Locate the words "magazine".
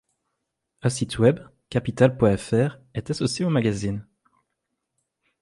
3.51-4.03